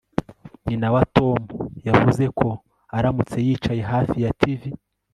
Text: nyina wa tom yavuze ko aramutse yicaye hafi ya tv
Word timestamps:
nyina 0.65 0.87
wa 0.95 1.03
tom 1.15 1.41
yavuze 1.87 2.23
ko 2.39 2.47
aramutse 2.97 3.37
yicaye 3.47 3.81
hafi 3.91 4.15
ya 4.25 4.31
tv 4.41 4.61